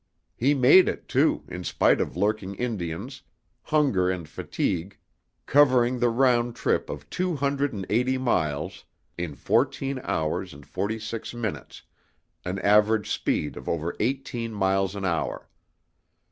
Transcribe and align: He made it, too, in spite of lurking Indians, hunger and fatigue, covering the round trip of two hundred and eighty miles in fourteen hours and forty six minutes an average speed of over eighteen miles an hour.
He 0.35 0.55
made 0.55 0.89
it, 0.89 1.07
too, 1.07 1.43
in 1.47 1.63
spite 1.63 2.01
of 2.01 2.17
lurking 2.17 2.55
Indians, 2.55 3.21
hunger 3.61 4.09
and 4.09 4.27
fatigue, 4.27 4.97
covering 5.45 5.99
the 5.99 6.09
round 6.09 6.55
trip 6.55 6.89
of 6.89 7.07
two 7.11 7.35
hundred 7.35 7.71
and 7.71 7.85
eighty 7.87 8.17
miles 8.17 8.85
in 9.15 9.35
fourteen 9.35 10.01
hours 10.03 10.55
and 10.55 10.65
forty 10.65 10.97
six 10.97 11.35
minutes 11.35 11.83
an 12.43 12.57
average 12.65 13.11
speed 13.11 13.55
of 13.55 13.69
over 13.69 13.95
eighteen 13.99 14.51
miles 14.55 14.95
an 14.95 15.05
hour. 15.05 15.47